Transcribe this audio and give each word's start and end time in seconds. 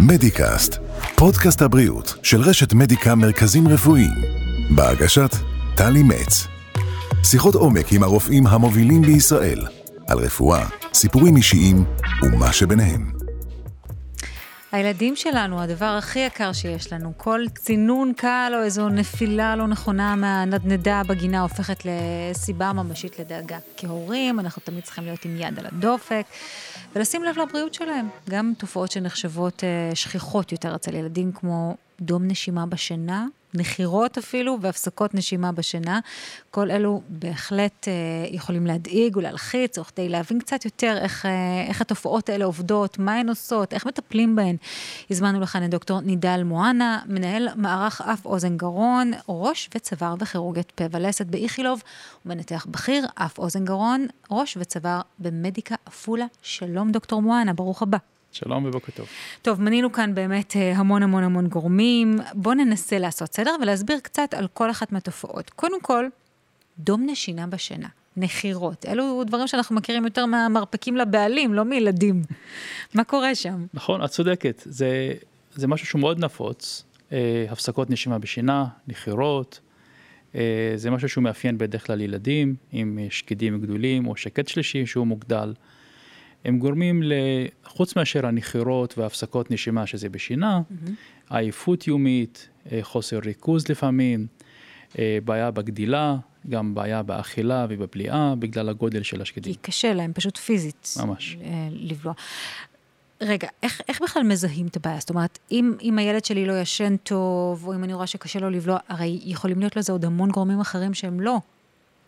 מדיקאסט, 0.00 0.78
פודקאסט 1.16 1.62
הבריאות 1.62 2.14
של 2.22 2.40
רשת 2.40 2.72
מדיקה 2.72 3.14
מרכזים 3.14 3.68
רפואיים, 3.68 4.22
בהגשת 4.70 5.30
טלי 5.76 6.02
מצ. 6.02 6.46
שיחות 7.24 7.54
עומק 7.54 7.92
עם 7.92 8.02
הרופאים 8.02 8.46
המובילים 8.46 9.02
בישראל, 9.02 9.66
על 10.08 10.18
רפואה, 10.18 10.66
סיפורים 10.94 11.36
אישיים 11.36 11.84
ומה 12.22 12.52
שביניהם. 12.52 13.15
הילדים 14.72 15.16
שלנו, 15.16 15.62
הדבר 15.62 15.84
הכי 15.98 16.18
יקר 16.18 16.52
שיש 16.52 16.92
לנו, 16.92 17.12
כל 17.16 17.40
צינון 17.54 18.12
קל 18.12 18.52
או 18.54 18.62
איזו 18.62 18.88
נפילה 18.88 19.56
לא 19.56 19.66
נכונה 19.66 20.16
מהנדנדה 20.16 21.02
בגינה 21.06 21.42
הופכת 21.42 21.82
לסיבה 21.84 22.72
ממשית 22.72 23.18
לדאגה. 23.18 23.58
כהורים, 23.76 24.40
אנחנו 24.40 24.62
תמיד 24.64 24.84
צריכים 24.84 25.04
להיות 25.04 25.24
עם 25.24 25.36
יד 25.36 25.58
על 25.58 25.66
הדופק 25.66 26.26
ולשים 26.96 27.24
לב 27.24 27.38
לבריאות 27.38 27.74
שלהם. 27.74 28.08
גם 28.30 28.52
תופעות 28.58 28.90
שנחשבות 28.90 29.64
אה, 29.64 29.94
שכיחות 29.94 30.52
יותר 30.52 30.74
אצל 30.74 30.94
ילדים, 30.94 31.32
כמו 31.32 31.76
דום 32.00 32.26
נשימה 32.26 32.66
בשינה, 32.66 33.26
נחירות 33.56 34.18
אפילו 34.18 34.58
והפסקות 34.60 35.14
נשימה 35.14 35.52
בשינה. 35.52 36.00
כל 36.50 36.70
אלו 36.70 37.02
בהחלט 37.08 37.88
אה, 37.88 37.92
יכולים 38.30 38.66
להדאיג 38.66 39.16
ולהלחיץ, 39.16 39.78
או 39.78 39.84
כדי 39.84 40.08
להבין 40.08 40.38
קצת 40.38 40.64
יותר 40.64 40.98
איך, 41.00 41.26
אה, 41.26 41.64
איך 41.68 41.80
התופעות 41.80 42.28
האלה 42.28 42.44
עובדות, 42.44 42.98
מה 42.98 43.14
הן 43.14 43.28
עושות, 43.28 43.72
איך 43.72 43.86
מטפלים 43.86 44.36
בהן. 44.36 44.56
הזמנו 45.10 45.40
לכאן 45.40 45.64
את 45.64 45.70
דוקטור 45.70 46.00
נידל 46.00 46.42
מואנה, 46.44 47.00
מנהל 47.06 47.48
מערך 47.56 48.00
אף 48.00 48.26
אוזן 48.26 48.56
גרון, 48.56 49.12
ראש 49.28 49.70
וצוואר 49.74 50.14
וכירורגיית 50.20 50.70
פה 50.70 50.84
ולסת 50.90 51.26
באיכילוב, 51.26 51.82
ומנתח 52.26 52.66
בכיר, 52.70 53.06
אף 53.14 53.38
אוזן 53.38 53.64
גרון, 53.64 54.06
ראש 54.30 54.56
וצוואר 54.60 55.00
במדיקה 55.18 55.74
עפולה. 55.86 56.26
שלום 56.42 56.92
דוקטור 56.92 57.22
מואנה, 57.22 57.52
ברוך 57.52 57.82
הבא. 57.82 58.15
שלום 58.36 58.64
ובוקר 58.64 58.92
טוב. 58.92 59.06
טוב, 59.42 59.62
מנינו 59.62 59.92
כאן 59.92 60.14
באמת 60.14 60.56
אה, 60.56 60.72
המון 60.76 61.02
המון 61.02 61.24
המון 61.24 61.46
גורמים. 61.48 62.18
בואו 62.34 62.54
ננסה 62.54 62.98
לעשות 62.98 63.34
סדר 63.34 63.56
ולהסביר 63.62 63.98
קצת 64.02 64.34
על 64.34 64.48
כל 64.54 64.70
אחת 64.70 64.92
מהתופעות. 64.92 65.50
קודם 65.50 65.80
כל, 65.80 66.06
דום 66.78 67.06
נשינה 67.06 67.46
בשינה, 67.46 67.88
נחירות. 68.16 68.86
אלו 68.86 69.24
דברים 69.26 69.46
שאנחנו 69.46 69.76
מכירים 69.76 70.04
יותר 70.04 70.26
מהמרפקים 70.26 70.96
לבעלים, 70.96 71.54
לא 71.54 71.64
מילדים. 71.64 72.22
מה 72.94 73.04
קורה 73.04 73.34
שם? 73.34 73.66
נכון, 73.74 74.04
את 74.04 74.10
צודקת. 74.10 74.62
זה, 74.64 75.12
זה 75.54 75.68
משהו 75.68 75.86
שהוא 75.86 76.00
מאוד 76.00 76.24
נפוץ. 76.24 76.84
אה, 77.12 77.46
הפסקות 77.50 77.90
נשימה 77.90 78.18
בשינה, 78.18 78.64
נחירות. 78.88 79.60
אה, 80.34 80.72
זה 80.76 80.90
משהו 80.90 81.08
שהוא 81.08 81.24
מאפיין 81.24 81.58
בדרך 81.58 81.86
כלל 81.86 82.00
ילדים 82.00 82.54
עם 82.72 82.98
שקדים 83.10 83.60
גדולים 83.60 84.06
או 84.06 84.16
שקד 84.16 84.48
שלישי 84.48 84.86
שהוא 84.86 85.06
מוגדל. 85.06 85.52
הם 86.46 86.58
גורמים, 86.58 87.02
חוץ 87.64 87.96
מאשר 87.96 88.26
הנחירות 88.26 88.98
והפסקות 88.98 89.50
נשימה 89.50 89.86
שזה 89.86 90.08
בשינה, 90.08 90.60
mm-hmm. 90.60 90.90
עייפות 91.30 91.86
יומית, 91.86 92.48
אה, 92.72 92.78
חוסר 92.82 93.18
ריכוז 93.24 93.68
לפעמים, 93.68 94.26
אה, 94.98 95.18
בעיה 95.24 95.50
בגדילה, 95.50 96.16
גם 96.48 96.74
בעיה 96.74 97.02
באכילה 97.02 97.66
ובבליעה 97.68 98.34
בגלל 98.38 98.68
הגודל 98.68 99.02
של 99.02 99.22
השקדים. 99.22 99.52
כי 99.52 99.58
קשה 99.62 99.94
להם 99.94 100.12
פשוט 100.12 100.36
פיזית. 100.36 100.94
ממש. 101.02 101.36
אה, 101.42 101.68
לבלוע. 101.70 102.14
רגע, 103.20 103.48
איך, 103.62 103.80
איך 103.88 104.02
בכלל 104.02 104.22
מזהים 104.22 104.66
את 104.66 104.76
הבעיה? 104.76 105.00
זאת 105.00 105.10
אומרת, 105.10 105.38
אם, 105.50 105.74
אם 105.82 105.98
הילד 105.98 106.24
שלי 106.24 106.46
לא 106.46 106.60
ישן 106.60 106.96
טוב, 106.96 107.66
או 107.66 107.74
אם 107.74 107.84
אני 107.84 107.94
רואה 107.94 108.06
שקשה 108.06 108.40
לו 108.40 108.50
לבלוע, 108.50 108.78
הרי 108.88 109.20
יכולים 109.24 109.58
להיות 109.58 109.76
לזה 109.76 109.92
עוד 109.92 110.04
המון 110.04 110.30
גורמים 110.30 110.60
אחרים 110.60 110.94
שהם 110.94 111.20
לא. 111.20 111.36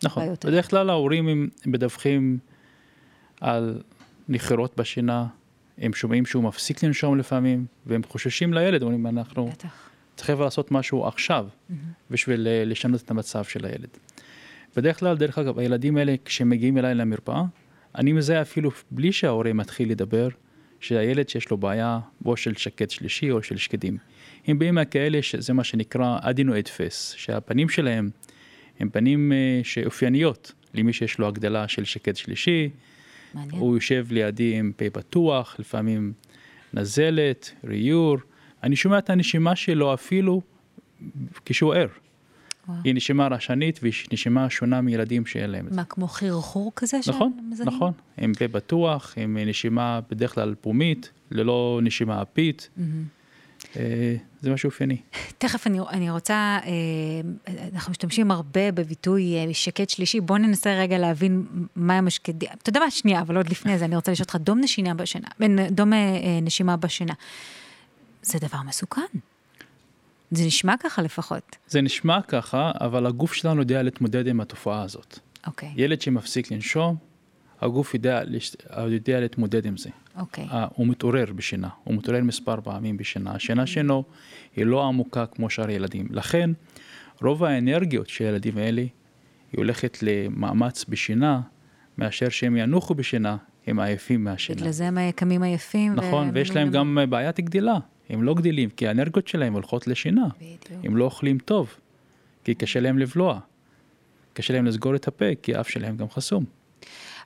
נכון, 0.03 0.35
בדרך 0.45 0.71
כלל 0.71 0.91
ההורים 0.91 1.51
מדווחים 1.67 2.39
על 3.41 3.81
נחירות 4.29 4.77
בשינה, 4.77 5.27
הם 5.79 5.93
שומעים 5.93 6.27
שהוא 6.27 6.45
מפסיק 6.45 6.83
לנשום 6.83 7.19
לפעמים, 7.19 7.67
והם 7.87 8.03
חוששים 8.09 8.55
לילד, 8.55 8.83
אומרים, 8.83 9.07
אנחנו 9.07 9.51
צריכים 10.17 10.41
לעשות 10.41 10.71
משהו 10.73 11.07
עכשיו, 11.07 11.47
mm-hmm. 11.49 11.75
בשביל 12.11 12.49
אה, 12.49 12.65
לשנות 12.65 13.03
את 13.03 13.11
המצב 13.11 13.45
של 13.45 13.65
הילד. 13.65 13.89
בדרך 14.77 14.99
כלל, 14.99 15.17
דרך 15.17 15.39
אגב, 15.39 15.59
הילדים 15.59 15.97
האלה, 15.97 16.15
כשהם 16.25 16.49
מגיעים 16.49 16.79
אליי 16.79 16.95
למרפאה, 16.95 17.43
אני 17.95 18.13
מזהה 18.13 18.43
אפילו 18.43 18.71
בלי 18.91 19.13
שההורה 19.13 19.53
מתחיל 19.53 19.91
לדבר, 19.91 20.29
שהילד 20.81 21.29
שיש 21.29 21.51
לו 21.51 21.57
בעיה, 21.57 22.01
או 22.25 22.37
של 22.37 22.57
שקט 22.57 22.91
שלישי 22.91 23.31
או 23.31 23.43
של 23.43 23.57
שקדים. 23.57 23.99
הם 24.47 24.59
באים 24.59 24.75
מהכאלה 24.75 25.23
שזה 25.23 25.53
מה 25.53 25.65
שנקרא 25.65 26.19
אדינו 26.23 26.59
אדפס, 26.59 27.15
שהפנים 27.17 27.69
שלהם 27.69 28.11
הם 28.81 28.91
פנים 28.91 29.33
אה, 29.33 29.61
שאופייניות 29.65 30.53
למי 30.75 30.93
שיש 30.93 31.19
לו 31.19 31.29
הגדלה 31.29 31.69
של 31.69 31.85
שקט 31.85 32.17
שלישי, 32.17 32.71
מעניין. 33.35 33.61
הוא 33.61 33.77
יושב 33.77 34.07
לידי 34.11 34.59
עם 34.59 34.73
פה 34.77 34.91
פתוח, 34.91 35.57
לפעמים 35.59 36.13
נזלת, 36.75 37.51
ריור. 37.65 38.17
אני 38.63 38.77
שומע 38.77 38.99
את 38.99 39.11
הנשימה 39.11 39.57
שלו 39.57 39.95
אפילו 39.95 40.43
כשהוא 41.45 41.75
ער. 41.75 41.89
היא 42.85 42.95
נשימה 42.95 43.29
רעשנית 43.29 43.79
והיא 43.83 43.93
נשימה 44.13 44.51
שונה 44.51 44.81
מילדים 44.81 45.27
שאין 45.27 45.51
להם 45.51 45.67
את 45.67 45.73
זה. 45.73 45.77
מה, 45.77 45.85
כמו 45.85 46.09
חרחור 46.09 46.73
כזה? 46.77 46.99
נכון, 47.09 47.33
נכון. 47.65 47.93
עם 48.19 48.35
פה 48.35 48.49
פתוח, 48.49 49.15
עם 49.17 49.39
נשימה 49.47 50.01
בדרך 50.11 50.35
כלל 50.35 50.55
פומית, 50.61 51.11
ללא 51.31 51.81
נשימה 51.83 52.23
אפית. 52.23 52.69
Mm-hmm. 52.77 52.83
אה, 53.77 54.17
זה 54.41 54.51
משהו 54.51 54.69
אופייני. 54.69 54.97
תכף 55.39 55.67
אני, 55.67 55.79
אני 55.91 56.11
רוצה, 56.11 56.59
אה, 56.65 57.53
אנחנו 57.75 57.91
משתמשים 57.91 58.31
הרבה 58.31 58.73
בביטוי 58.73 59.35
אה, 59.35 59.55
שקט 59.55 59.91
שלישי, 59.91 60.21
בוא 60.21 60.39
ננסה 60.39 60.75
רגע 60.75 60.99
להבין 60.99 61.47
מה 61.77 61.99
הם 61.99 62.07
השקדים. 62.07 62.49
אתה 62.63 62.71
יודע 62.71 62.81
מה, 62.81 62.91
שנייה, 62.91 63.21
אבל 63.21 63.37
עוד 63.37 63.49
לפני 63.49 63.79
זה, 63.79 63.85
אני 63.85 63.97
רוצה 63.97 64.13
לשאול 64.13 64.25
אותך, 64.25 64.37
דום 64.37 64.61
נשימה 64.61 64.95
בשינה, 64.95 65.29
דום 65.71 65.93
נשימה 66.43 66.77
בשינה, 66.77 67.15
זה 68.23 68.39
דבר 68.39 68.59
מסוכן. 68.67 69.03
זה 70.31 70.47
נשמע 70.47 70.75
ככה 70.81 71.03
לפחות. 71.03 71.57
זה 71.69 71.81
נשמע 71.81 72.23
ככה, 72.23 72.73
אבל 72.81 73.07
הגוף 73.07 73.33
שלנו 73.33 73.61
יודע 73.61 73.83
להתמודד 73.83 74.27
עם 74.27 74.41
התופעה 74.41 74.83
הזאת. 74.83 75.19
אוקיי. 75.47 75.73
ילד 75.77 76.01
שמפסיק 76.01 76.51
לנשום, 76.51 76.97
הגוף 77.61 77.95
יודע, 77.95 78.23
יודע 78.89 79.21
להתמודד 79.21 79.67
עם 79.67 79.77
זה. 79.77 79.91
אוקיי. 80.17 80.45
Okay. 80.51 80.55
הוא 80.75 80.87
מתעורר 80.87 81.25
בשינה, 81.35 81.69
הוא 81.85 81.95
מתעורר 81.95 82.23
מספר 82.23 82.61
פעמים 82.65 82.97
בשינה. 82.97 83.33
השינה 83.35 83.67
שלו 83.67 84.05
היא 84.57 84.67
לא 84.67 84.85
עמוקה 84.85 85.27
כמו 85.27 85.51
שאר 85.51 85.71
ילדים. 85.71 86.07
לכן, 86.11 86.51
רוב 87.23 87.45
האנרגיות 87.45 88.09
של 88.09 88.25
הילדים 88.25 88.59
האלה, 88.59 88.83
היא 89.53 89.59
הולכת 89.59 89.99
למאמץ 90.03 90.85
בשינה, 90.89 91.41
מאשר 91.99 92.29
שהם 92.29 92.57
ינוחו 92.57 92.95
בשינה, 92.95 93.37
הם 93.67 93.81
עייפים 93.81 94.25
מהשינה. 94.25 94.61
בגלל 94.61 94.71
זה 94.71 94.87
הם 94.87 94.99
קמים 95.11 95.43
עייפים. 95.43 95.95
נכון, 95.95 96.29
ו... 96.29 96.35
ויש 96.35 96.51
להם 96.51 96.71
גם 96.71 96.99
בעיית 97.11 97.41
גדילה. 97.41 97.79
הם 98.09 98.23
לא 98.23 98.35
גדילים, 98.35 98.71
כי 98.71 98.89
האנרגיות 98.89 99.29
שלהם 99.29 99.53
הולכות 99.53 99.87
לשינה. 99.87 100.27
בדיוק. 100.37 100.85
הם 100.85 100.97
לא 100.97 101.05
אוכלים 101.05 101.39
טוב, 101.39 101.75
כי 102.45 102.55
קשה 102.55 102.81
להם 102.81 102.99
לבלוע. 102.99 103.41
קשה 104.33 104.55
להם 104.55 104.67
לסגור 104.67 104.95
את 104.95 105.09
הפה, 105.09 105.25
כי 105.43 105.55
האף 105.55 105.69
שלהם 105.69 105.97
גם 105.97 106.11
חסום. 106.11 106.45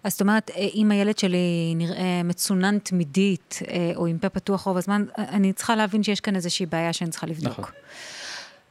אז 0.04 0.12
זאת 0.12 0.20
אומרת, 0.20 0.50
אה, 0.50 0.68
אם 0.74 0.90
הילד 0.90 1.18
שלי 1.18 1.74
נראה 1.76 2.22
מצונן 2.24 2.78
תמידית, 2.78 3.58
אה, 3.68 3.92
או 3.96 4.06
עם 4.06 4.18
פה 4.18 4.28
פתוח 4.28 4.62
רוב 4.62 4.76
הזמן, 4.76 5.04
אה, 5.18 5.24
אני 5.28 5.52
צריכה 5.52 5.76
להבין 5.76 6.02
שיש 6.02 6.20
כאן 6.20 6.36
איזושהי 6.36 6.66
בעיה 6.66 6.92
שאני 6.92 7.10
צריכה 7.10 7.26
לבדוק. 7.26 7.58
נכון. 7.58 7.74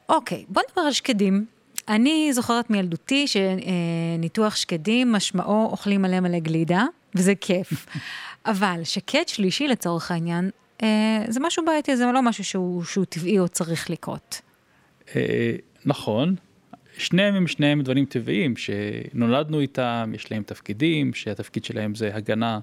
אוקיי, 0.09 0.45
בוא 0.47 0.61
נדבר 0.69 0.81
על 0.81 0.91
שקדים. 0.91 1.45
אני 1.87 2.33
זוכרת 2.33 2.69
מילדותי 2.69 3.25
שניתוח 3.27 4.55
שקדים, 4.55 5.11
משמעו 5.11 5.65
אוכלים 5.71 6.01
מלא 6.01 6.19
מלא 6.19 6.39
גלידה, 6.39 6.85
וזה 7.15 7.35
כיף. 7.35 7.85
אבל 8.45 8.81
שקד 8.83 9.27
שלישי 9.27 9.67
לצורך 9.67 10.11
העניין, 10.11 10.49
זה 11.27 11.39
משהו 11.39 11.65
בעייתי, 11.65 11.97
זה 11.97 12.05
לא 12.05 12.21
משהו 12.21 12.43
שהוא, 12.43 12.83
שהוא 12.83 13.05
טבעי 13.05 13.39
או 13.39 13.47
צריך 13.47 13.89
לקרות. 13.89 14.41
נכון, 15.85 16.35
שניהם 16.97 17.35
הם 17.35 17.47
שניהם 17.47 17.81
דברים 17.81 18.05
טבעיים 18.05 18.53
שנולדנו 18.57 19.59
איתם, 19.59 20.11
יש 20.15 20.31
להם 20.31 20.43
תפקידים, 20.43 21.13
שהתפקיד 21.13 21.65
שלהם 21.65 21.95
זה 21.95 22.15
הגנה 22.15 22.59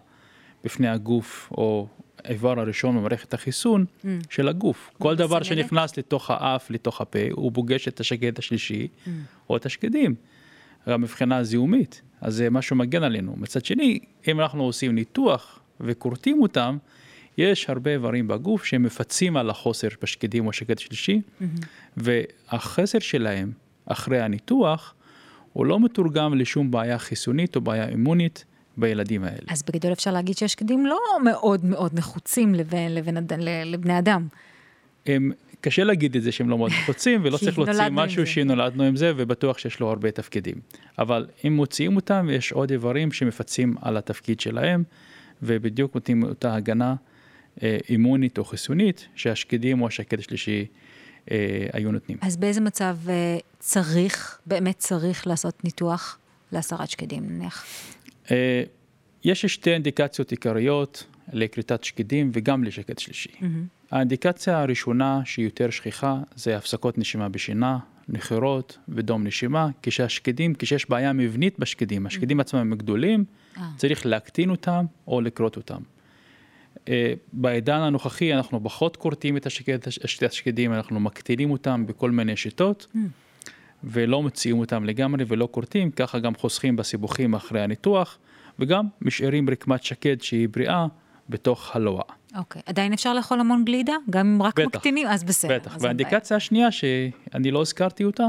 בפני 0.64 0.88
הגוף 0.88 1.48
או 1.52 1.88
האיבר 2.24 2.60
הראשון 2.60 2.96
במערכת 2.96 3.34
החיסון 3.34 3.84
mm. 3.84 4.06
של 4.30 4.48
הגוף. 4.48 4.90
כל 4.98 5.16
דבר 5.16 5.42
שנכנס 5.42 5.98
לתוך 5.98 6.30
האף, 6.30 6.70
לתוך 6.70 7.00
הפה, 7.00 7.18
הוא 7.32 7.52
פוגש 7.54 7.88
את 7.88 8.00
השקד 8.00 8.38
השלישי 8.38 8.88
mm. 8.88 9.10
או 9.50 9.56
את 9.56 9.66
השקדים, 9.66 10.14
גם 10.88 11.00
מבחינה 11.00 11.44
זיהומית, 11.44 12.02
אז 12.20 12.34
זה 12.34 12.50
משהו 12.50 12.76
מגן 12.76 13.02
עלינו. 13.02 13.34
מצד 13.36 13.64
שני, 13.64 13.98
אם 14.28 14.40
אנחנו 14.40 14.62
עושים 14.62 14.94
ניתוח 14.94 15.60
וכורתים 15.80 16.42
אותם, 16.42 16.78
יש 17.38 17.70
הרבה 17.70 17.90
איברים 17.90 18.28
בגוף 18.28 18.64
שמפצים 18.64 19.36
על 19.36 19.50
החוסר 19.50 19.88
בשקדים 20.02 20.46
או 20.46 20.52
שקד 20.52 20.78
שלישי, 20.78 21.20
mm-hmm. 21.20 21.44
והחסר 21.96 22.98
שלהם 22.98 23.52
אחרי 23.88 24.20
הניתוח, 24.20 24.94
הוא 25.52 25.66
לא 25.66 25.80
מתורגם 25.80 26.34
לשום 26.34 26.70
בעיה 26.70 26.98
חיסונית 26.98 27.56
או 27.56 27.60
בעיה 27.60 27.88
אימונית 27.88 28.44
בילדים 28.76 29.24
האלה. 29.24 29.46
אז 29.48 29.62
בגדול 29.62 29.92
אפשר 29.92 30.10
להגיד 30.10 30.36
שהשקדים 30.36 30.86
לא 30.86 30.98
מאוד 31.24 31.64
מאוד 31.64 31.94
נחוצים 31.94 32.54
לבין, 32.54 32.94
לבין, 32.94 33.16
לבני 33.64 33.98
אדם. 33.98 34.26
הם, 35.06 35.32
קשה 35.60 35.84
להגיד 35.84 36.16
את 36.16 36.22
זה 36.22 36.32
שהם 36.32 36.50
לא 36.50 36.58
מאוד 36.58 36.72
רוצים 36.88 37.20
ולא 37.24 37.38
צריך 37.44 37.58
להוציא 37.58 37.88
משהו 37.90 38.26
שנולדנו 38.26 38.82
עם 38.82 38.96
זה 38.96 39.12
ובטוח 39.16 39.58
שיש 39.58 39.80
לו 39.80 39.88
הרבה 39.88 40.10
תפקידים. 40.10 40.54
אבל 40.98 41.26
אם 41.46 41.52
מוציאים 41.52 41.96
אותם 41.96 42.28
יש 42.32 42.52
עוד 42.52 42.70
איברים 42.70 43.12
שמפצים 43.12 43.74
על 43.82 43.96
התפקיד 43.96 44.40
שלהם 44.40 44.82
ובדיוק 45.42 45.94
נותנים 45.94 46.22
אותה 46.22 46.54
הגנה 46.54 46.94
אה, 47.62 47.78
אימונית 47.88 48.38
או 48.38 48.44
חיסונית 48.44 49.08
שהשקדים 49.14 49.82
או 49.82 49.86
השקד 49.86 50.18
השלישי 50.18 50.66
היו 51.72 51.92
נותנים. 51.92 52.18
אז 52.20 52.36
באיזה 52.36 52.60
מצב 52.60 52.96
אה, 53.08 53.38
צריך, 53.58 54.38
באמת 54.46 54.78
צריך 54.78 55.26
לעשות 55.26 55.64
ניתוח 55.64 56.18
להסרת 56.52 56.90
שקדים 56.90 57.24
נניח? 57.28 57.64
אה, 58.30 58.62
יש 59.24 59.46
שתי 59.46 59.72
אינדיקציות 59.72 60.30
עיקריות 60.30 61.04
לכריתת 61.32 61.84
שקדים 61.84 62.30
וגם 62.34 62.64
לשקד 62.64 62.98
שלישי. 62.98 63.28
Mm-hmm. 63.28 63.44
האינדיקציה 63.90 64.62
הראשונה 64.62 65.20
שהיא 65.24 65.44
יותר 65.44 65.70
שכיחה 65.70 66.18
זה 66.34 66.56
הפסקות 66.56 66.98
נשימה 66.98 67.28
בשינה, 67.28 67.78
נחירות 68.08 68.78
ודום 68.88 69.26
נשימה, 69.26 69.68
כשהשקדים, 69.82 70.54
כשיש 70.58 70.90
בעיה 70.90 71.12
מבנית 71.12 71.58
בשקדים, 71.58 72.06
השקדים 72.06 72.38
mm-hmm. 72.38 72.42
עצמם 72.42 72.60
הם 72.60 72.74
גדולים, 72.74 73.24
ah. 73.56 73.60
צריך 73.76 74.06
להקטין 74.06 74.50
אותם 74.50 74.84
או 75.06 75.20
לכרות 75.20 75.56
אותם. 75.56 75.80
Uh, 76.76 76.88
בעידן 77.32 77.80
הנוכחי 77.80 78.34
אנחנו 78.34 78.64
פחות 78.64 78.96
כורתים 78.96 79.36
את 79.36 79.46
השקד, 79.46 79.78
השקדים, 80.26 80.72
אנחנו 80.72 81.00
מקטינים 81.00 81.50
אותם 81.50 81.86
בכל 81.86 82.10
מיני 82.10 82.36
שיטות. 82.36 82.86
Mm. 82.94 82.98
ולא 83.84 84.22
מוציאים 84.22 84.58
אותם 84.58 84.84
לגמרי 84.84 85.24
ולא 85.28 85.48
כורתים, 85.50 85.90
ככה 85.90 86.18
גם 86.18 86.34
חוסכים 86.34 86.76
בסיבוכים 86.76 87.34
אחרי 87.34 87.60
הניתוח, 87.60 88.18
וגם 88.58 88.86
משאירים 89.00 89.50
רקמת 89.50 89.82
שקד 89.82 90.22
שהיא 90.22 90.48
בריאה 90.48 90.86
בתוך 91.28 91.76
הלוע. 91.76 92.02
אוקיי, 92.36 92.62
עדיין 92.66 92.92
אפשר 92.92 93.14
לאכול 93.14 93.40
המון 93.40 93.64
גלידה? 93.64 93.94
גם 94.10 94.26
אם 94.26 94.42
רק 94.42 94.60
בטח, 94.60 94.76
מקטינים? 94.76 95.06
אז 95.06 95.24
בסדר. 95.24 95.54
בטח, 95.54 95.76
והאינדיקציה 95.80 96.36
השנייה 96.36 96.72
שאני 96.72 97.50
לא 97.50 97.60
הזכרתי 97.60 98.04
אותה, 98.04 98.26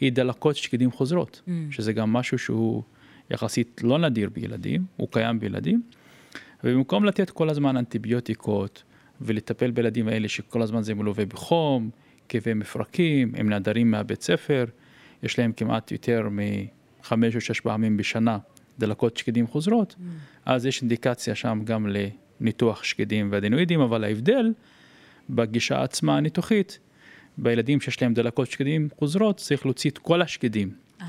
היא 0.00 0.12
דלקות 0.12 0.56
שקדים 0.56 0.90
חוזרות, 0.90 1.42
mm. 1.46 1.50
שזה 1.70 1.92
גם 1.92 2.12
משהו 2.12 2.38
שהוא 2.38 2.82
יחסית 3.30 3.80
לא 3.84 3.98
נדיר 3.98 4.30
בילדים, 4.32 4.84
הוא 4.96 5.08
קיים 5.10 5.40
בילדים, 5.40 5.82
ובמקום 6.64 7.04
לתת 7.04 7.30
כל 7.30 7.50
הזמן 7.50 7.76
אנטיביוטיקות 7.76 8.82
ולטפל 9.20 9.70
בילדים 9.70 10.08
האלה 10.08 10.28
שכל 10.28 10.62
הזמן 10.62 10.82
זה 10.82 10.94
מלווה 10.94 11.26
בחום, 11.26 11.90
כאבי 12.28 12.54
מפרקים, 12.54 13.32
הם 13.36 13.48
נעדרים 13.48 13.90
מהבית 13.90 14.22
ספר, 14.22 14.64
יש 15.22 15.38
להם 15.38 15.52
כמעט 15.52 15.92
יותר 15.92 16.28
מחמש 16.30 17.36
או 17.36 17.40
שש 17.40 17.60
פעמים 17.60 17.96
בשנה 17.96 18.38
דלקות 18.78 19.16
שקדים 19.16 19.46
חוזרות, 19.46 19.94
mm. 19.98 20.02
אז 20.46 20.66
יש 20.66 20.80
אינדיקציה 20.80 21.34
שם 21.34 21.60
גם 21.64 21.86
לניתוח 22.40 22.84
שקדים 22.84 23.28
ואדנואידים, 23.32 23.80
אבל 23.80 24.04
ההבדל 24.04 24.52
בגישה 25.30 25.82
עצמה 25.82 26.16
הניתוחית, 26.16 26.78
בילדים 27.38 27.80
שיש 27.80 28.02
להם 28.02 28.14
דלקות 28.14 28.50
שקדים 28.50 28.88
חוזרות, 28.98 29.36
צריך 29.36 29.66
להוציא 29.66 29.90
את 29.90 29.98
כל 29.98 30.22
השקדים. 30.22 30.70
אה. 31.00 31.06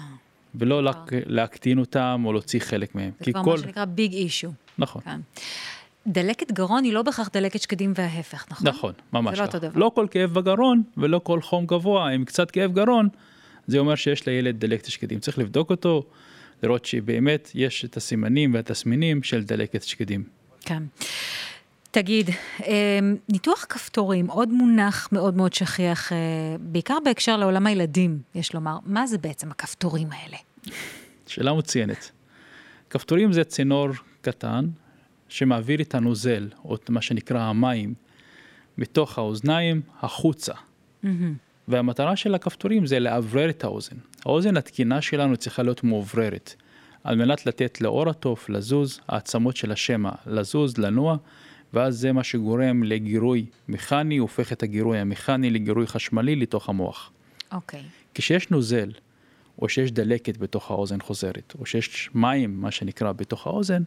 ולא 0.56 0.82
רק 0.84 1.12
להקטין 1.14 1.80
אותם 1.80 2.22
או 2.26 2.34
להוציא 2.34 2.60
חלק 2.60 2.96
מהם. 2.96 3.12
זה 3.20 3.32
כבר 3.32 3.44
כל... 3.44 3.52
מה 3.52 3.58
שנקרא 3.58 3.86
ביג 3.86 4.14
אישו. 4.14 4.52
נכון. 4.78 5.02
כן. 5.02 5.20
דלקת 6.08 6.52
גרון 6.52 6.84
היא 6.84 6.94
לא 6.94 7.02
בהכרח 7.02 7.30
דלקת 7.34 7.62
שקדים 7.62 7.94
וההפך, 7.96 8.46
נכון? 8.52 8.68
נכון, 8.68 8.94
ממש 9.14 9.40
לא. 9.40 9.46
לא 9.46 9.70
לא 9.75 9.92
כל 9.96 10.08
כאב 10.12 10.34
בגרון 10.34 10.84
ולא 10.98 11.22
כל 11.24 11.42
חום 11.42 11.66
גבוה 11.66 12.10
עם 12.10 12.25
קצת 12.25 12.52
כאב 12.52 12.74
גרון, 12.74 13.10
זה 13.68 13.80
אומר 13.80 13.96
שיש 13.96 14.28
לילד 14.28 14.60
דלקת 14.60 14.86
שקדים. 14.86 15.20
צריך 15.20 15.40
לבדוק 15.40 15.70
אותו, 15.70 16.04
לראות 16.64 16.86
שבאמת 16.86 17.52
יש 17.56 17.86
את 17.86 17.98
הסימנים 17.98 18.54
והתסמינים 18.54 19.24
של 19.24 19.44
דלקת 19.44 19.84
שקדים. 19.84 20.24
כן. 20.62 20.84
תגיד, 21.92 22.30
אמ, 22.66 23.16
ניתוח 23.30 23.66
כפתורים, 23.70 24.28
עוד 24.28 24.50
מונח 24.50 25.10
מאוד 25.12 25.36
מאוד 25.36 25.54
שכיח, 25.54 26.12
אה, 26.14 26.18
בעיקר 26.60 26.98
בהקשר 27.06 27.38
לעולם 27.38 27.68
הילדים, 27.68 28.20
יש 28.36 28.54
לומר, 28.54 28.78
מה 28.86 29.08
זה 29.08 29.18
בעצם 29.18 29.52
הכפתורים 29.52 30.08
האלה? 30.12 30.38
שאלה 31.28 31.54
מצוינת. 31.54 32.12
כפתורים 32.90 33.34
זה 33.34 33.44
צינור 33.44 33.90
קטן 34.24 34.68
שמעביר 35.30 35.81
את 35.81 35.96
הנוזל, 35.96 36.50
או 36.66 36.75
את 36.75 36.90
מה 36.90 37.02
שנקרא 37.02 37.40
המים, 37.40 37.94
מתוך 38.78 39.18
האוזניים 39.18 39.81
החוצה. 40.02 40.54
Mm-hmm. 40.54 41.08
והמטרה 41.68 42.16
של 42.16 42.36
הכפתורים 42.36 42.86
זה 42.86 43.00
לאוורר 43.00 43.50
את 43.50 43.64
האוזן. 43.64 43.96
האוזן 44.25 44.58
התקינה 44.58 45.02
שלנו 45.02 45.38
צריכה 45.38 45.64
להיות 45.64 45.84
מאובררת, 45.84 46.56
על 47.04 47.16
מנת 47.16 47.46
לתת 47.46 47.81
לאור 47.81 48.10
התוף 48.10 48.50
לזוז, 48.50 49.00
העצמות 49.08 49.56
של 49.56 49.72
השמע 49.72 50.12
לזוז, 50.28 50.78
לנוע, 50.78 51.18
ואז 51.74 51.98
זה 51.98 52.12
מה 52.12 52.24
שגורם 52.24 52.84
לגירוי 52.84 53.46
מכני, 53.68 54.18
הופך 54.18 54.54
את 54.54 54.64
הגירוי 54.64 55.00
המכני 55.00 55.50
לגירוי 55.50 55.88
חשמלי 55.88 56.36
לתוך 56.36 56.70
המוח. 56.70 57.12
אוקיי. 57.52 57.80
Okay. 57.80 57.84
כשיש 58.14 58.50
נוזל, 58.50 58.92
או 59.62 59.70
שיש 59.70 59.92
דלקת 59.92 60.38
בתוך 60.38 60.72
האוזן 60.72 61.02
חוזרת, 61.02 61.54
או 61.60 61.66
שיש 61.66 62.10
מים, 62.14 62.62
מה 62.62 62.72
שנקרא, 62.72 63.12
בתוך 63.12 63.48
האוזן, 63.48 63.84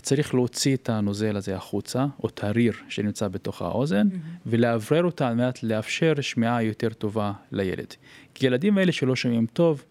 צריך 0.00 0.34
להוציא 0.34 0.76
את 0.76 0.88
הנוזל 0.88 1.36
הזה 1.36 1.56
החוצה, 1.56 2.06
או 2.22 2.28
את 2.28 2.44
הריר 2.44 2.72
שנמצא 2.88 3.28
בתוך 3.28 3.62
האוזן, 3.62 4.08
mm-hmm. 4.08 4.38
ולאוורר 4.46 5.04
אותה 5.04 5.28
על 5.28 5.34
מנת 5.34 5.62
לאפשר 5.62 6.12
שמיעה 6.20 6.62
יותר 6.62 6.88
טובה 6.88 7.32
לילד. 7.52 7.94
כי 8.34 8.46
ילדים 8.46 8.78
האלה 8.78 8.92
שלא 8.92 9.16
שומעים 9.16 9.46
טוב, 9.46 9.84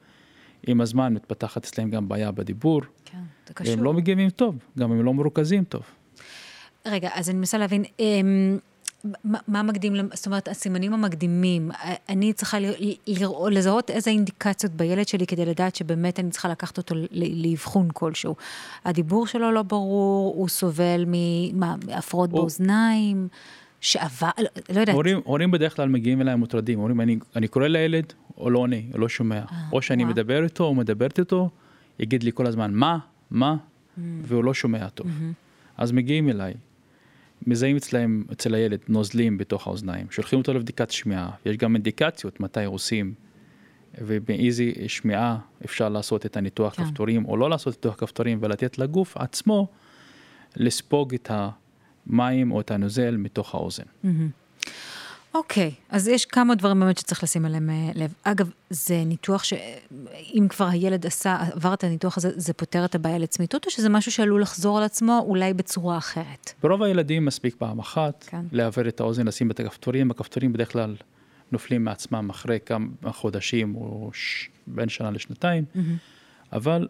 עם 0.67 0.81
הזמן 0.81 1.13
מתפתחת 1.13 1.65
אצלם 1.65 1.89
גם 1.89 2.07
בעיה 2.07 2.31
בדיבור. 2.31 2.81
כן, 3.05 3.17
זה 3.47 3.53
קשור. 3.53 3.73
והם 3.73 3.83
לא 3.83 3.93
מגיבים 3.93 4.29
טוב, 4.29 4.57
גם 4.79 4.91
הם 4.91 5.05
לא 5.05 5.13
מרוכזים 5.13 5.63
טוב. 5.63 5.83
רגע, 6.85 7.09
אז 7.13 7.29
אני 7.29 7.37
מנסה 7.37 7.57
להבין, 7.57 7.83
אמ, 7.99 8.57
מה 9.23 9.63
מקדים, 9.63 9.95
זאת 10.13 10.25
אומרת, 10.25 10.47
הסימנים 10.47 10.93
המקדימים, 10.93 11.71
אני 12.09 12.33
צריכה 12.33 12.57
לראות, 13.07 13.51
לזהות 13.51 13.89
איזה 13.89 14.11
אינדיקציות 14.11 14.73
בילד 14.73 15.07
שלי 15.07 15.27
כדי 15.27 15.45
לדעת 15.45 15.75
שבאמת 15.75 16.19
אני 16.19 16.29
צריכה 16.29 16.49
לקחת 16.49 16.77
אותו 16.77 16.95
לאבחון 17.11 17.87
כלשהו. 17.93 18.35
הדיבור 18.85 19.27
שלו 19.27 19.51
לא 19.51 19.63
ברור, 19.63 20.35
הוא 20.35 20.47
סובל 20.47 21.05
מהפרעות 21.53 22.29
באוזניים, 22.29 23.27
שעבר, 23.81 24.29
לא, 24.37 24.45
לא 24.69 24.79
יודעת. 24.79 24.95
הורים, 24.95 25.21
הורים 25.23 25.51
בדרך 25.51 25.75
כלל 25.75 25.89
מגיעים 25.89 26.21
אליי 26.21 26.35
מוטרדים, 26.35 26.79
אומרים, 26.79 27.01
אני, 27.01 27.17
אני 27.35 27.47
קורא 27.47 27.67
לילד, 27.67 28.13
או 28.37 28.49
לא 28.49 28.59
עונה, 28.59 28.75
או 28.93 28.97
לא 28.97 29.09
שומע. 29.09 29.35
אה, 29.35 29.43
או 29.71 29.81
שאני 29.81 30.03
ווא. 30.03 30.11
מדבר 30.11 30.43
איתו, 30.43 30.63
או 30.63 30.75
מדברת 30.75 31.19
איתו, 31.19 31.49
יגיד 31.99 32.23
לי 32.23 32.31
כל 32.33 32.47
הזמן, 32.47 32.73
מה, 32.73 32.97
מה, 33.31 33.55
mm. 33.55 34.01
והוא 34.23 34.43
לא 34.43 34.53
שומע 34.53 34.89
טוב. 34.89 35.07
Mm-hmm. 35.07 35.33
אז 35.77 35.91
מגיעים 35.91 36.29
אליי. 36.29 36.53
מזהים 37.49 37.75
אצלהם, 37.75 38.23
אצל 38.31 38.55
הילד, 38.55 38.79
נוזלים 38.87 39.37
בתוך 39.37 39.67
האוזניים, 39.67 40.07
שולחים 40.11 40.39
אותו 40.39 40.53
לבדיקת 40.53 40.91
שמיעה, 40.91 41.31
יש 41.45 41.57
גם 41.57 41.75
אינדיקציות 41.75 42.39
מתי 42.39 42.65
עושים 42.65 43.13
ובאיזה 43.97 44.63
שמיעה 44.87 45.37
אפשר 45.65 45.89
לעשות 45.89 46.25
את 46.25 46.37
הניתוח 46.37 46.75
כן. 46.75 46.85
כפתורים 46.85 47.25
או 47.25 47.37
לא 47.37 47.49
לעשות 47.49 47.73
ניתוח 47.75 47.95
כפתורים 47.95 48.39
ולתת 48.41 48.77
לגוף 48.77 49.17
עצמו 49.17 49.67
לספוג 50.55 51.13
את 51.13 51.31
המים 52.07 52.51
או 52.51 52.61
את 52.61 52.71
הנוזל 52.71 53.17
מתוך 53.17 53.55
האוזן. 53.55 53.83
Mm-hmm. 53.83 54.07
אוקיי, 55.33 55.69
okay, 55.69 55.81
אז 55.89 56.07
יש 56.07 56.25
כמה 56.25 56.55
דברים 56.55 56.79
באמת 56.79 56.97
שצריך 56.97 57.23
לשים 57.23 57.45
עליהם 57.45 57.69
אה, 57.69 57.91
לב. 57.95 58.13
אגב, 58.23 58.51
זה 58.69 59.03
ניתוח 59.05 59.43
שאם 59.43 60.47
כבר 60.49 60.65
הילד 60.65 61.05
עשה, 61.05 61.37
עבר 61.53 61.73
את 61.73 61.83
הניתוח 61.83 62.17
הזה, 62.17 62.31
זה 62.35 62.53
פותר 62.53 62.85
את 62.85 62.95
הבעיה 62.95 63.17
לצמיתות, 63.17 63.65
או 63.65 63.71
שזה 63.71 63.89
משהו 63.89 64.11
שעלול 64.11 64.41
לחזור 64.41 64.77
על 64.77 64.83
עצמו 64.83 65.23
אולי 65.27 65.53
בצורה 65.53 65.97
אחרת? 65.97 66.53
ברוב 66.63 66.83
הילדים 66.83 67.25
מספיק 67.25 67.55
פעם 67.57 67.79
אחת, 67.79 68.25
כן. 68.29 68.45
לעבר 68.51 68.87
את 68.87 68.99
האוזן, 68.99 69.27
לשים 69.27 69.51
את 69.51 69.59
הכפתורים, 69.59 70.11
הכפתורים 70.11 70.53
בדרך 70.53 70.71
כלל 70.71 70.95
נופלים 71.51 71.83
מעצמם 71.83 72.29
אחרי 72.29 72.59
כמה 72.65 72.87
חודשים 73.11 73.75
או 73.75 74.09
ש... 74.13 74.49
בין 74.67 74.89
שנה 74.89 75.11
לשנתיים, 75.11 75.65
mm-hmm. 75.75 75.79
אבל 76.53 76.87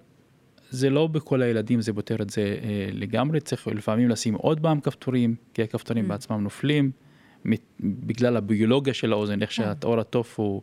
זה 0.70 0.90
לא 0.90 1.08
בכל 1.08 1.42
הילדים 1.42 1.82
זה 1.82 1.94
פותר 1.94 2.16
את 2.22 2.30
זה 2.30 2.42
אה, 2.42 2.90
לגמרי, 2.92 3.40
צריך 3.40 3.68
לפעמים 3.68 4.10
לשים 4.10 4.34
עוד 4.34 4.60
פעם 4.60 4.80
כפתורים, 4.80 5.36
כי 5.54 5.64
הכפתורים 5.64 6.06
mm-hmm. 6.06 6.10
בעצמם 6.10 6.44
נופלים. 6.44 6.92
בגלל 7.80 8.38
הביולוגיה 8.38 8.94
של 8.94 9.14
האוזן, 9.14 9.42
איך 9.42 9.50
כן. 9.50 9.56
שהאור 9.56 10.00
התוף 10.00 10.40
הוא 10.40 10.62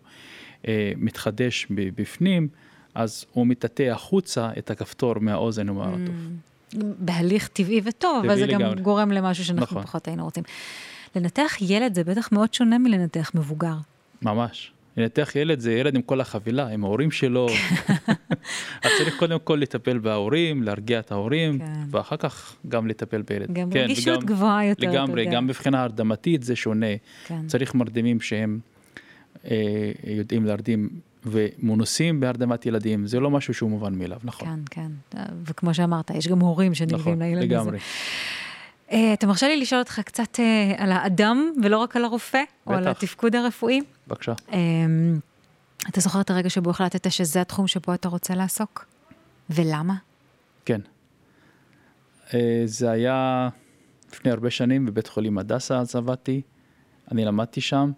אה, 0.68 0.92
מתחדש 0.97 1.66
בפנים, 1.71 2.49
אז 2.95 3.25
הוא 3.33 3.47
מטאטא 3.47 3.83
החוצה 3.83 4.50
את 4.59 4.71
הכפתור 4.71 5.14
מהאוזן 5.21 5.68
ומהאור 5.68 5.95
התוף. 5.95 6.14
Mm, 6.14 6.76
בהליך 6.99 7.49
טבעי 7.49 7.80
וטוב, 7.85 8.25
אבל 8.25 8.38
זה 8.38 8.47
גם 8.47 8.61
גורם 8.83 9.12
למשהו 9.12 9.45
שאנחנו 9.45 9.62
נכון. 9.62 9.83
פחות 9.83 10.09
היינו 10.09 10.25
רוצים. 10.25 10.45
לנתח 11.16 11.52
ילד 11.61 11.95
זה 11.95 12.04
בטח 12.04 12.33
מאוד 12.33 12.54
שונה 12.54 12.78
מלנתח 12.78 13.30
מבוגר. 13.35 13.75
ממש. 14.23 14.73
לנתח 14.97 15.37
ילד 15.37 15.61
זה 15.61 15.73
ילד 15.73 15.95
עם 15.95 16.03
כל 16.03 16.21
החבילה, 16.21 16.69
עם 16.69 16.85
ההורים 16.85 17.11
שלו. 17.11 17.47
אז 18.85 18.91
צריך 18.99 19.19
קודם 19.19 19.38
כל 19.38 19.59
לטפל 19.62 19.99
בהורים, 19.99 20.62
להרגיע 20.62 20.99
את 20.99 21.12
ההורים, 21.12 21.59
כן. 21.59 21.65
ואחר 21.91 22.17
כך 22.17 22.57
גם 22.69 22.87
לטפל 22.87 23.23
בילד. 23.23 23.53
גם 23.53 23.71
כן, 23.71 23.79
רגישות 23.79 24.25
גבוהה 24.25 24.65
יותר. 24.65 24.91
לגמרי, 24.91 25.26
גם 25.26 25.47
מבחינה 25.47 25.83
הרדמתית 25.83 26.43
זה 26.43 26.57
שונה. 26.57 26.87
כן. 27.26 27.47
צריך 27.47 27.75
מרדימים 27.75 28.21
שהם 28.21 28.59
אה, 29.50 29.93
יודעים 30.07 30.45
להרדים 30.45 30.88
ומונוסים 31.26 32.21
בהרדמת 32.21 32.67
ילדים, 32.67 33.07
זה 33.07 33.21
לא 33.21 33.31
משהו 33.31 33.55
שהוא 33.55 33.71
מובן 33.71 33.95
מאליו, 33.95 34.19
נכון. 34.25 34.49
כן, 34.71 34.91
כן, 35.11 35.21
וכמו 35.45 35.75
שאמרת, 35.75 36.11
יש 36.11 36.29
גם 36.29 36.41
הורים 36.41 36.75
שנלווים 36.75 37.00
נכון, 37.00 37.23
לילד 37.23 37.53
הזה. 37.53 37.55
נכון, 37.55 37.67
לגמרי. 37.67 37.79
אה, 38.93 39.12
אתה 39.12 39.26
מרשה 39.26 39.49
לי 39.49 39.57
לשאול 39.57 39.78
אותך 39.78 40.00
קצת 40.05 40.40
אה, 40.40 40.75
על 40.78 40.93
האדם 40.93 41.52
ולא 41.62 41.78
רק 41.78 41.97
על 41.97 42.05
הרופא, 42.05 42.43
או 42.66 42.73
על 42.73 42.88
התפקוד 42.88 43.37
הרפואי? 43.37 43.81
בבקשה. 44.09 44.33
אתה 45.88 46.00
זוכר 46.00 46.21
את 46.21 46.31
הרגע 46.31 46.50
שבו 46.50 46.71
החלטת 46.71 47.12
שזה 47.12 47.40
התחום 47.40 47.66
שבו 47.66 47.95
אתה 47.95 48.09
רוצה 48.09 48.35
לעסוק? 48.35 48.87
ולמה? 49.50 49.95
כן. 50.64 50.81
זה 52.64 52.90
היה 52.90 53.49
לפני 54.12 54.31
הרבה 54.31 54.50
שנים 54.50 54.87
בבית 54.87 55.07
חולים 55.07 55.38
הדסה, 55.38 55.78
אז 55.78 55.97
עבדתי, 55.97 56.43
אני 57.12 57.25
למדתי 57.25 57.61
שם. 57.61 57.93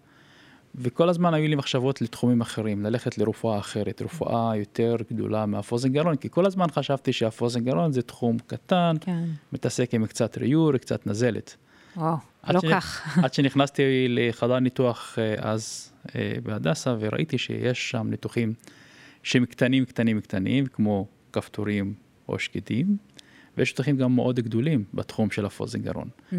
וכל 0.81 1.09
הזמן 1.09 1.35
היו 1.35 1.49
לי 1.49 1.55
מחשבות 1.55 2.03
לתחומים 2.03 2.41
אחרים, 2.41 2.83
ללכת 2.83 3.19
לרפואה 3.19 3.59
אחרת, 3.59 4.03
רפואה 4.03 4.57
יותר 4.57 4.97
גדולה 5.13 5.47
מהפוזן 5.47 5.89
גרון, 5.93 6.17
כי 6.17 6.29
כל 6.31 6.47
הזמן 6.47 6.67
חשבתי 6.71 7.13
שהפוזן 7.13 7.65
גרון 7.65 7.93
זה 7.93 8.03
תחום 8.03 8.37
קטן, 8.47 8.97
כן. 9.01 9.25
מתעסק 9.53 9.95
עם 9.95 10.07
קצת 10.07 10.39
ריור, 10.39 10.77
קצת 10.77 11.07
נזלת. 11.07 11.57
וואו, 11.97 12.17
לא 12.49 12.61
ש... 12.61 12.65
כך. 12.71 13.03
עד 13.25 13.35
שנכנסתי 13.35 14.07
לחדר 14.09 14.59
ניתוח 14.59 15.19
אה, 15.19 15.35
אז 15.39 15.93
אה, 16.17 16.33
בהדסה, 16.43 16.97
וראיתי 17.01 17.39
שיש 17.39 17.91
שם 17.91 18.07
ניתוחים 18.11 18.55
שהם 19.23 19.45
קטנים, 19.45 19.85
קטנים, 19.85 20.21
קטנים, 20.21 20.67
כמו 20.67 21.07
כפתורים 21.33 21.95
או 22.29 22.39
שקטים, 22.39 22.97
ויש 23.57 23.73
ניתוחים 23.73 23.97
גם 23.97 24.15
מאוד 24.15 24.41
גדולים 24.41 24.85
בתחום 24.95 25.31
של 25.31 25.47
הפוזן 25.47 25.83
גרון. 25.83 26.09
Mm. 26.33 26.35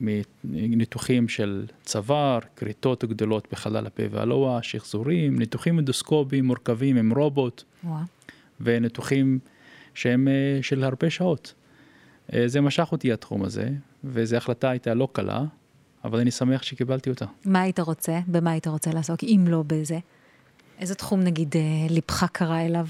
מניתוחים 0.00 1.28
של 1.28 1.66
צוואר, 1.84 2.38
כריתות 2.56 3.04
גדולות 3.04 3.48
בחלל 3.52 3.86
הפה 3.86 4.02
והלוע, 4.10 4.58
שחזורים, 4.62 5.38
ניתוחים 5.38 5.78
אנדוסקופיים 5.78 6.44
מורכבים 6.44 6.96
עם 6.96 7.12
רובוט, 7.12 7.62
ווא. 7.84 7.96
וניתוחים 8.60 9.38
שהם 9.94 10.28
אה, 10.28 10.58
של 10.62 10.84
הרבה 10.84 11.10
שעות. 11.10 11.54
אה, 12.34 12.48
זה 12.48 12.60
משך 12.60 12.88
אותי 12.92 13.12
התחום 13.12 13.44
הזה, 13.44 13.68
וזו 14.04 14.36
החלטה 14.36 14.70
הייתה 14.70 14.94
לא 14.94 15.08
קלה, 15.12 15.44
אבל 16.04 16.20
אני 16.20 16.30
שמח 16.30 16.62
שקיבלתי 16.62 17.10
אותה. 17.10 17.24
מה 17.44 17.60
היית 17.60 17.80
רוצה? 17.80 18.20
במה 18.26 18.50
היית 18.50 18.66
רוצה 18.66 18.90
לעסוק, 18.90 19.24
אם 19.24 19.44
לא 19.48 19.64
בזה? 19.66 19.98
איזה 20.78 20.94
תחום 20.94 21.20
נגיד 21.20 21.56
אה, 21.56 21.62
ליבך 21.90 22.26
קרא 22.32 22.60
אליו? 22.60 22.86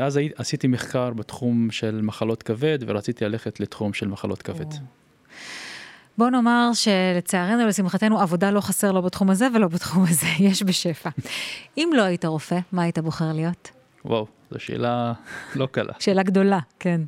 אז 0.00 0.20
עשיתי 0.36 0.66
מחקר 0.66 1.10
בתחום 1.10 1.70
של 1.70 2.00
מחלות 2.02 2.42
כבד, 2.42 2.78
ורציתי 2.86 3.24
ללכת 3.24 3.60
לתחום 3.60 3.92
של 3.92 4.08
מחלות 4.08 4.42
כבד. 4.42 4.72
או. 4.72 4.78
בוא 6.18 6.30
נאמר 6.30 6.70
שלצערנו, 6.74 7.66
לשמחתנו, 7.66 8.20
עבודה 8.20 8.50
לא 8.50 8.60
חסר 8.60 8.92
לא 8.92 9.00
בתחום 9.00 9.30
הזה 9.30 9.48
ולא 9.54 9.68
בתחום 9.68 10.04
הזה, 10.08 10.26
יש 10.48 10.62
בשפע. 10.62 11.10
אם 11.78 11.90
לא 11.96 12.02
היית 12.02 12.24
רופא, 12.24 12.58
מה 12.72 12.82
היית 12.82 12.98
בוחר 12.98 13.32
להיות? 13.32 13.70
וואו, 14.04 14.26
זו 14.50 14.60
שאלה 14.60 15.12
לא 15.54 15.66
קלה. 15.66 15.92
שאלה 16.04 16.22
גדולה, 16.22 16.58
כן. 16.78 17.00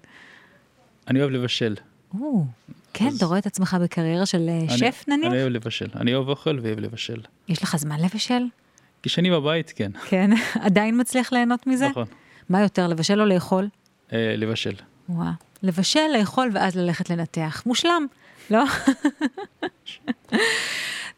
אני 1.08 1.20
אוהב 1.20 1.30
לבשל. 1.30 1.74
או, 2.20 2.44
כן, 2.92 3.06
אז... 3.06 3.16
אתה 3.16 3.26
רואה 3.26 3.38
את 3.38 3.46
עצמך 3.46 3.76
בקריירה 3.82 4.26
של 4.26 4.48
אה, 4.48 4.58
אני, 4.58 4.78
שף 4.78 5.04
נניח? 5.08 5.32
אני 5.32 5.42
אוהב 5.42 5.52
לבשל, 5.52 5.88
אני 5.96 6.14
אוהב 6.14 6.28
אוכל 6.28 6.58
ואוהב 6.62 6.78
לבשל. 6.78 7.20
יש 7.48 7.62
לך 7.62 7.76
זמן 7.76 8.00
לבשל? 8.00 8.42
כשאני 9.02 9.30
בבית, 9.30 9.72
כן. 9.76 9.92
כן? 10.10 10.30
עדיין 10.60 11.00
מצליח 11.00 11.32
ליהנות 11.32 11.66
מזה? 11.66 11.88
נכון. 11.88 12.06
מה 12.48 12.60
יותר, 12.60 12.86
לבשל 12.86 13.20
או 13.20 13.26
לאכול? 13.26 13.68
אה, 14.12 14.34
לבשל. 14.36 14.74
וואו. 15.08 15.30
לבשל, 15.62 16.06
לאכול 16.18 16.50
ואז 16.54 16.76
ללכת 16.76 17.10
לנתח. 17.10 17.62
מושלם. 17.66 18.06
לא? 18.50 18.64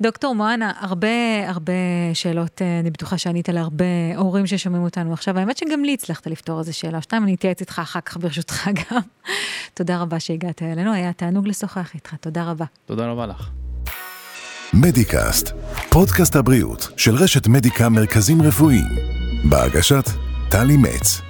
דוקטור 0.00 0.34
מואנה, 0.34 0.72
הרבה 0.80 1.08
הרבה 1.48 1.72
שאלות, 2.14 2.62
אה, 2.62 2.80
אני 2.80 2.90
בטוחה 2.90 3.18
שענית 3.18 3.48
להרבה 3.48 3.84
הורים 4.16 4.46
ששומעים 4.46 4.82
אותנו 4.82 5.12
עכשיו. 5.12 5.38
האמת 5.38 5.56
שגם 5.56 5.84
לי 5.84 5.94
הצלחת 5.94 6.26
לפתור 6.26 6.58
איזה 6.58 6.72
שאלה 6.72 6.96
או 6.96 7.02
שתיים, 7.02 7.22
אני 7.22 7.34
אתייעץ 7.34 7.60
איתך 7.60 7.78
אחר 7.78 8.00
כך 8.00 8.16
ברשותך 8.16 8.68
גם. 8.80 9.00
תודה 9.74 9.98
רבה 9.98 10.20
שהגעת 10.20 10.62
אלינו, 10.62 10.92
היה 10.92 11.12
תענוג 11.12 11.48
לשוחח 11.48 11.94
איתך, 11.94 12.14
תודה 12.14 12.44
רבה. 12.44 12.64
תודה 12.86 13.06
רבה 13.06 13.26
לך. 13.26 13.48
מדיקאסט, 14.74 15.52
פודקאסט 15.90 16.36
הבריאות 16.36 16.88
של 16.96 17.14
רשת 17.14 17.46
מדיקה 17.46 17.88
מרכזים 17.88 18.42
רפואיים, 18.42 18.96
בהגשת 19.44 20.04
טלי 20.50 20.76
מצ. 20.76 21.29